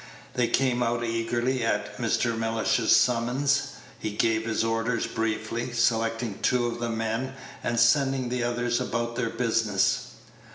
They 0.33 0.47
came 0.47 0.81
out 0.81 1.03
eagerly 1.03 1.61
at 1.63 1.97
Mr. 1.99 2.35
Mellish's 2.35 2.95
summons. 2.95 3.67
He 3.99 4.09
gave 4.09 4.47
his 4.47 4.63
orders 4.63 5.05
briefly, 5.05 5.73
selecting 5.73 6.39
two 6.41 6.65
of 6.65 6.79
the 6.79 6.89
men, 6.89 7.33
and 7.63 7.79
sending 7.79 8.29
the 8.29 8.43
others 8.43 8.81
about 8.81 9.15
their 9.15 9.29
business. 9.29 10.13